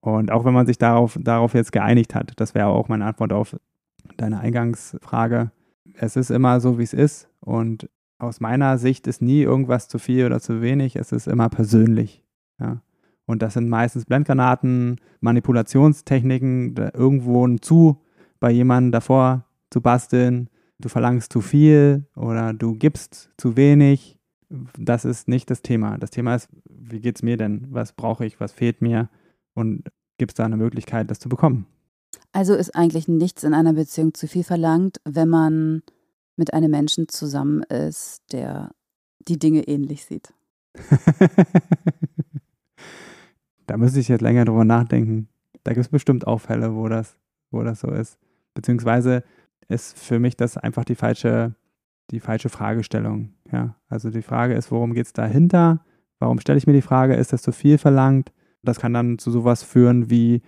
Und 0.00 0.30
auch 0.30 0.44
wenn 0.44 0.54
man 0.54 0.66
sich 0.66 0.78
darauf, 0.78 1.18
darauf 1.20 1.54
jetzt 1.54 1.72
geeinigt 1.72 2.14
hat, 2.14 2.32
das 2.36 2.54
wäre 2.54 2.68
auch 2.68 2.88
meine 2.88 3.04
Antwort 3.04 3.32
auf 3.32 3.56
deine 4.16 4.40
Eingangsfrage. 4.40 5.50
Es 5.94 6.16
ist 6.16 6.30
immer 6.30 6.60
so, 6.60 6.78
wie 6.78 6.84
es 6.84 6.94
ist. 6.94 7.28
Und 7.40 7.90
aus 8.18 8.40
meiner 8.40 8.78
Sicht 8.78 9.06
ist 9.06 9.22
nie 9.22 9.42
irgendwas 9.42 9.88
zu 9.88 9.98
viel 9.98 10.26
oder 10.26 10.40
zu 10.40 10.62
wenig. 10.62 10.96
Es 10.96 11.12
ist 11.12 11.26
immer 11.26 11.48
persönlich. 11.48 12.24
Ja. 12.60 12.80
Und 13.26 13.42
das 13.42 13.54
sind 13.54 13.68
meistens 13.68 14.06
Blendgranaten, 14.06 14.96
Manipulationstechniken, 15.20 16.74
irgendwo 16.94 17.46
ein 17.46 17.60
Zu 17.60 18.02
bei 18.40 18.50
jemandem 18.50 18.92
davor 18.92 19.44
zu 19.70 19.82
basteln, 19.82 20.48
du 20.78 20.88
verlangst 20.88 21.32
zu 21.32 21.40
viel 21.40 22.06
oder 22.14 22.52
du 22.52 22.74
gibst 22.74 23.30
zu 23.36 23.56
wenig. 23.56 24.18
Das 24.78 25.04
ist 25.04 25.28
nicht 25.28 25.50
das 25.50 25.62
Thema. 25.62 25.98
Das 25.98 26.10
Thema 26.10 26.34
ist, 26.34 26.48
wie 26.68 27.00
geht 27.00 27.16
es 27.16 27.22
mir 27.22 27.36
denn? 27.36 27.66
Was 27.70 27.92
brauche 27.92 28.24
ich? 28.24 28.40
Was 28.40 28.52
fehlt 28.52 28.80
mir? 28.80 29.10
Und 29.54 29.88
gibt 30.16 30.32
es 30.32 30.36
da 30.36 30.44
eine 30.44 30.56
Möglichkeit, 30.56 31.10
das 31.10 31.18
zu 31.18 31.28
bekommen? 31.28 31.66
Also 32.32 32.54
ist 32.54 32.74
eigentlich 32.74 33.08
nichts 33.08 33.44
in 33.44 33.54
einer 33.54 33.72
Beziehung 33.74 34.14
zu 34.14 34.26
viel 34.28 34.44
verlangt, 34.44 35.00
wenn 35.04 35.28
man 35.28 35.82
mit 36.36 36.54
einem 36.54 36.70
Menschen 36.70 37.08
zusammen 37.08 37.62
ist, 37.64 38.22
der 38.32 38.70
die 39.26 39.38
Dinge 39.38 39.66
ähnlich 39.66 40.04
sieht. 40.04 40.32
da 43.66 43.76
müsste 43.76 44.00
ich 44.00 44.08
jetzt 44.08 44.22
länger 44.22 44.44
drüber 44.44 44.64
nachdenken. 44.64 45.28
Da 45.64 45.72
gibt 45.72 45.84
es 45.84 45.90
bestimmt 45.90 46.26
auch 46.26 46.38
Fälle, 46.38 46.74
wo 46.74 46.88
das, 46.88 47.16
wo 47.50 47.62
das 47.62 47.80
so 47.80 47.90
ist. 47.90 48.18
Beziehungsweise 48.54 49.24
ist 49.68 49.98
für 49.98 50.18
mich 50.18 50.36
das 50.36 50.56
einfach 50.56 50.84
die 50.84 50.94
falsche, 50.94 51.54
die 52.10 52.20
falsche 52.20 52.48
Fragestellung. 52.48 53.34
Ja, 53.52 53.76
also 53.88 54.10
die 54.10 54.22
Frage 54.22 54.54
ist, 54.54 54.70
worum 54.70 54.94
geht 54.94 55.06
es 55.06 55.12
dahinter? 55.12 55.84
Warum 56.18 56.40
stelle 56.40 56.58
ich 56.58 56.66
mir 56.66 56.72
die 56.72 56.82
Frage, 56.82 57.14
ist 57.14 57.32
das 57.32 57.42
zu 57.42 57.52
viel 57.52 57.78
verlangt? 57.78 58.32
Das 58.62 58.80
kann 58.80 58.92
dann 58.92 59.18
zu 59.18 59.30
sowas 59.30 59.62
führen 59.62 60.10
wie, 60.10 60.42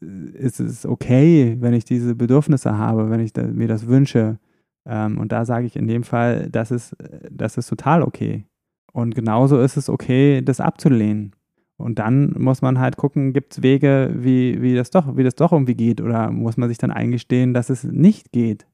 äh, 0.00 0.30
ist 0.34 0.60
es 0.60 0.86
okay, 0.86 1.56
wenn 1.60 1.74
ich 1.74 1.84
diese 1.84 2.14
Bedürfnisse 2.14 2.76
habe, 2.76 3.10
wenn 3.10 3.20
ich 3.20 3.32
da, 3.32 3.42
mir 3.42 3.68
das 3.68 3.86
wünsche? 3.86 4.38
Ähm, 4.86 5.18
und 5.18 5.32
da 5.32 5.44
sage 5.44 5.66
ich 5.66 5.76
in 5.76 5.88
dem 5.88 6.04
Fall, 6.04 6.48
das 6.50 6.70
ist, 6.70 6.96
das 7.30 7.56
ist 7.56 7.68
total 7.68 8.02
okay. 8.02 8.46
Und 8.92 9.14
genauso 9.14 9.60
ist 9.60 9.76
es 9.76 9.88
okay, 9.88 10.42
das 10.42 10.60
abzulehnen. 10.60 11.34
Und 11.80 11.98
dann 11.98 12.34
muss 12.38 12.62
man 12.62 12.78
halt 12.78 12.96
gucken, 12.96 13.32
gibt 13.32 13.54
es 13.54 13.62
Wege, 13.62 14.12
wie, 14.14 14.60
wie, 14.60 14.74
das 14.74 14.90
doch, 14.90 15.16
wie 15.16 15.24
das 15.24 15.34
doch 15.34 15.52
irgendwie 15.52 15.74
geht 15.74 16.00
oder 16.00 16.30
muss 16.30 16.56
man 16.56 16.68
sich 16.68 16.78
dann 16.78 16.90
eingestehen, 16.90 17.54
dass 17.54 17.70
es 17.70 17.84
nicht 17.84 18.32
geht. 18.32 18.66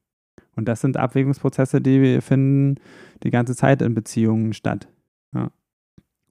Und 0.55 0.67
das 0.67 0.81
sind 0.81 0.97
Abwägungsprozesse, 0.97 1.81
die 1.81 2.19
finden 2.21 2.75
die 3.23 3.29
ganze 3.29 3.55
Zeit 3.55 3.81
in 3.81 3.93
Beziehungen 3.93 4.53
statt. 4.53 4.87
Ja. 5.33 5.51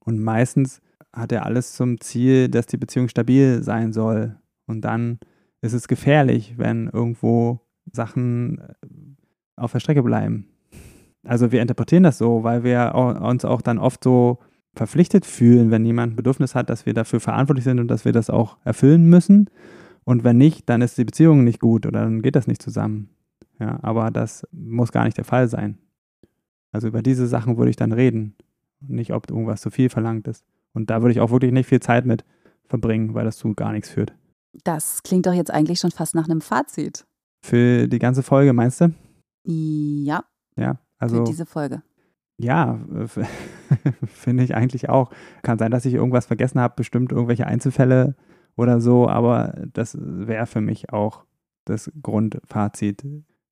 Und 0.01 0.21
meistens 0.21 0.83
hat 1.13 1.33
er 1.33 1.47
alles 1.47 1.73
zum 1.73 2.01
Ziel, 2.01 2.49
dass 2.49 2.67
die 2.67 2.77
Beziehung 2.77 3.09
stabil 3.09 3.63
sein 3.63 3.93
soll. 3.93 4.37
Und 4.67 4.83
dann 4.83 5.19
ist 5.63 5.73
es 5.73 5.89
gefährlich, 5.89 6.55
wenn 6.59 6.89
irgendwo 6.89 7.61
Sachen 7.91 8.59
äh, 8.59 8.75
auf 9.57 9.73
der 9.73 9.81
Strecke 9.81 10.03
bleiben. 10.03 10.49
Also 11.25 11.51
wir 11.51 11.63
interpretieren 11.63 12.03
das 12.03 12.19
so, 12.19 12.45
weil 12.45 12.63
wir 12.63 12.95
uns 12.95 13.45
auch 13.45 13.63
dann 13.63 13.79
oft 13.79 14.05
so 14.05 14.39
verpflichtet 14.77 15.27
fühlen, 15.27 15.71
wenn 15.71 15.85
jemand 15.85 16.13
ein 16.13 16.17
Bedürfnis 16.17 16.55
hat, 16.55 16.71
dass 16.71 16.87
wir 16.87 16.95
dafür 16.95 17.21
verantwortlich 17.21 17.65
sind 17.65 17.81
und 17.81 17.89
dass 17.89 18.05
wir 18.05 18.13
das 18.13 18.31
auch 18.31 18.59
erfüllen 18.65 19.07
müssen. 19.07 19.51
Und 20.05 20.23
wenn 20.23 20.37
nicht, 20.37 20.69
dann 20.69 20.83
ist 20.83 20.99
die 20.99 21.05
Beziehung 21.05 21.43
nicht 21.43 21.61
gut 21.61 21.87
oder 21.87 22.03
dann 22.03 22.23
geht 22.23 22.37
das 22.37 22.47
nicht 22.47 22.63
zusammen. 22.63 23.11
Ja, 23.59 23.79
aber 23.83 24.11
das 24.11 24.47
muss 24.53 24.93
gar 24.93 25.05
nicht 25.05 25.17
der 25.17 25.25
Fall 25.25 25.49
sein. 25.49 25.79
Also 26.73 26.89
über 26.89 27.03
diese 27.03 27.27
Sachen 27.27 27.57
würde 27.57 27.71
ich 27.71 27.77
dann 27.77 27.93
reden. 27.93 28.37
Nicht, 28.87 29.13
ob 29.13 29.31
irgendwas 29.31 29.63
zu 29.63 29.71
viel 29.71 29.89
verlangt 29.89 30.29
ist. 30.29 30.45
Und 30.75 30.91
da 30.91 31.01
würde 31.01 31.13
ich 31.13 31.21
auch 31.21 31.31
wirklich 31.31 31.53
nicht 31.53 31.69
viel 31.69 31.81
Zeit 31.81 32.05
mit 32.05 32.25
verbringen, 32.69 33.15
weil 33.15 33.25
das 33.25 33.39
zu 33.39 33.55
gar 33.55 33.73
nichts 33.73 33.89
führt. 33.89 34.15
Das 34.65 35.03
klingt 35.03 35.27
doch 35.27 35.33
jetzt 35.33 35.51
eigentlich 35.51 35.81
schon 35.81 35.91
fast 35.91 36.15
nach 36.15 36.29
einem 36.29 36.43
Fazit. 36.43 37.07
Für 37.43 37.89
die 37.89 37.99
ganze 37.99 38.23
Folge, 38.23 38.53
meinst 38.53 38.81
du? 38.81 38.95
Ja. 39.45 40.25
Ja, 40.57 40.79
also. 40.99 41.19
Für 41.19 41.25
diese 41.25 41.47
Folge. 41.47 41.83
Ja, 42.39 42.81
finde 44.07 44.45
ich 44.45 44.55
eigentlich 44.55 44.89
auch. 44.89 45.11
Kann 45.43 45.59
sein, 45.59 45.71
dass 45.71 45.87
ich 45.87 45.95
irgendwas 45.95 46.27
vergessen 46.27 46.61
habe, 46.61 46.75
bestimmt 46.77 47.13
irgendwelche 47.13 47.47
Einzelfälle 47.47 48.15
oder 48.57 48.81
so, 48.81 49.09
aber 49.09 49.55
das 49.73 49.97
wäre 50.01 50.47
für 50.47 50.61
mich 50.61 50.93
auch 50.93 51.25
das 51.65 51.91
Grundfazit, 52.03 53.05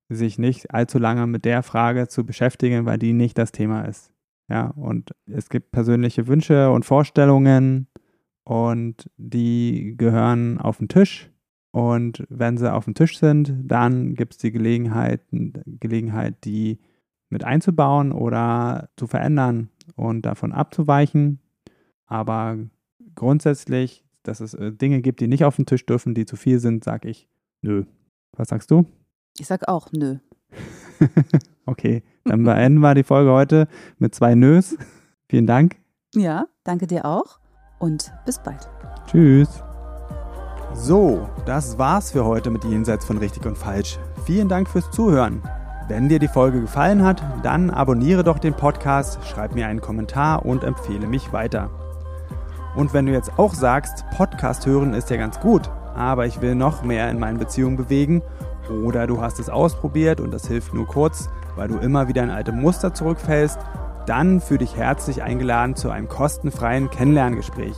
sich 0.09 0.37
nicht 0.37 0.71
allzu 0.71 0.99
lange 0.99 1.25
mit 1.27 1.45
der 1.45 1.63
Frage 1.63 2.07
zu 2.07 2.25
beschäftigen, 2.25 2.85
weil 2.85 2.99
die 2.99 3.13
nicht 3.13 3.37
das 3.37 3.51
Thema 3.51 3.81
ist. 3.83 4.11
Ja, 4.47 4.67
und 4.67 5.11
es 5.25 5.49
gibt 5.49 5.71
persönliche 5.71 6.27
Wünsche 6.27 6.69
und 6.69 6.85
Vorstellungen 6.85 7.87
und 8.43 9.09
die 9.17 9.95
gehören 9.97 10.59
auf 10.59 10.77
den 10.77 10.87
Tisch. 10.87 11.31
Und 11.71 12.23
wenn 12.29 12.57
sie 12.57 12.71
auf 12.71 12.85
dem 12.85 12.93
Tisch 12.93 13.17
sind, 13.17 13.53
dann 13.63 14.13
gibt 14.13 14.33
es 14.33 14.37
die 14.37 14.51
Gelegenheit, 14.51 15.21
Gelegenheit, 15.31 16.45
die 16.45 16.79
mit 17.29 17.43
einzubauen 17.43 18.11
oder 18.11 18.89
zu 18.97 19.07
verändern 19.07 19.69
und 19.95 20.23
davon 20.23 20.51
abzuweichen. 20.51 21.39
Aber 22.05 22.57
grundsätzlich, 23.15 24.05
dass 24.23 24.39
es 24.39 24.53
äh, 24.53 24.71
Dinge 24.71 25.01
gibt, 25.01 25.19
die 25.19 25.27
nicht 25.27 25.43
auf 25.43 25.55
den 25.55 25.65
Tisch 25.65 25.85
dürfen, 25.85 26.13
die 26.13 26.25
zu 26.25 26.35
viel 26.35 26.59
sind, 26.59 26.83
sage 26.83 27.09
ich 27.09 27.27
nö. 27.61 27.85
Was 28.33 28.49
sagst 28.49 28.71
du? 28.71 28.85
Ich 29.37 29.47
sag 29.47 29.67
auch 29.67 29.91
nö. 29.91 30.17
okay, 31.65 32.03
dann 32.23 32.43
beenden 32.43 32.79
wir 32.79 32.95
die 32.95 33.03
Folge 33.03 33.31
heute 33.31 33.67
mit 33.97 34.15
zwei 34.15 34.35
Nös. 34.35 34.77
Vielen 35.27 35.47
Dank. 35.47 35.77
Ja, 36.13 36.47
danke 36.63 36.87
dir 36.87 37.05
auch 37.05 37.39
und 37.79 38.11
bis 38.25 38.39
bald. 38.39 38.69
Tschüss. 39.07 39.63
So, 40.73 41.29
das 41.45 41.77
war's 41.77 42.11
für 42.11 42.25
heute 42.25 42.51
mit 42.51 42.63
Jenseits 42.65 43.05
von 43.05 43.17
richtig 43.17 43.45
und 43.45 43.57
falsch. 43.57 43.97
Vielen 44.25 44.49
Dank 44.49 44.69
fürs 44.69 44.89
Zuhören. 44.91 45.41
Wenn 45.87 46.09
dir 46.09 46.17
die 46.17 46.27
Folge 46.27 46.61
gefallen 46.61 47.03
hat, 47.03 47.21
dann 47.43 47.69
abonniere 47.69 48.23
doch 48.23 48.39
den 48.39 48.55
Podcast, 48.55 49.19
schreib 49.23 49.53
mir 49.53 49.67
einen 49.67 49.81
Kommentar 49.81 50.43
und 50.43 50.63
empfehle 50.63 51.05
mich 51.05 51.31
weiter. 51.31 51.69
Und 52.75 52.95
wenn 52.95 53.05
du 53.05 53.11
jetzt 53.11 53.37
auch 53.37 53.53
sagst, 53.53 54.03
Podcast 54.17 54.65
hören 54.65 54.95
ist 54.95 55.11
ja 55.11 55.17
ganz 55.17 55.39
gut, 55.39 55.69
aber 55.93 56.25
ich 56.25 56.41
will 56.41 56.55
noch 56.55 56.81
mehr 56.81 57.11
in 57.11 57.19
meinen 57.19 57.37
Beziehungen 57.37 57.77
bewegen, 57.77 58.23
oder 58.83 59.05
du 59.05 59.21
hast 59.21 59.39
es 59.39 59.47
ausprobiert 59.47 60.19
und 60.19 60.33
das 60.33 60.47
hilft 60.47 60.73
nur 60.73 60.87
kurz, 60.87 61.29
weil 61.55 61.67
du 61.67 61.77
immer 61.77 62.07
wieder 62.07 62.23
in 62.23 62.31
alte 62.31 62.51
Muster 62.51 62.95
zurückfällst, 62.95 63.59
dann 64.07 64.41
fühle 64.41 64.59
dich 64.59 64.75
herzlich 64.75 65.21
eingeladen 65.21 65.75
zu 65.75 65.91
einem 65.91 66.09
kostenfreien 66.09 66.89
Kennenlerngespräch. 66.89 67.75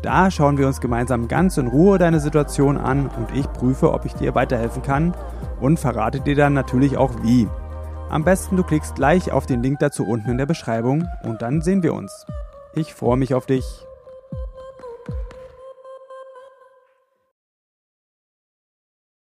Da 0.00 0.30
schauen 0.30 0.56
wir 0.56 0.66
uns 0.66 0.80
gemeinsam 0.80 1.28
ganz 1.28 1.58
in 1.58 1.66
Ruhe 1.66 1.98
deine 1.98 2.20
Situation 2.20 2.78
an 2.78 3.08
und 3.08 3.34
ich 3.34 3.50
prüfe, 3.52 3.92
ob 3.92 4.06
ich 4.06 4.14
dir 4.14 4.34
weiterhelfen 4.34 4.82
kann 4.82 5.14
und 5.60 5.78
verrate 5.78 6.20
dir 6.20 6.34
dann 6.34 6.52
natürlich 6.52 6.96
auch 6.96 7.22
wie. 7.22 7.48
Am 8.08 8.24
besten 8.24 8.56
du 8.56 8.62
klickst 8.62 8.94
gleich 8.94 9.32
auf 9.32 9.46
den 9.46 9.62
Link 9.62 9.80
dazu 9.80 10.06
unten 10.06 10.30
in 10.30 10.38
der 10.38 10.46
Beschreibung 10.46 11.08
und 11.22 11.42
dann 11.42 11.60
sehen 11.60 11.82
wir 11.82 11.94
uns. 11.94 12.26
Ich 12.74 12.94
freue 12.94 13.16
mich 13.16 13.34
auf 13.34 13.46
dich. 13.46 13.86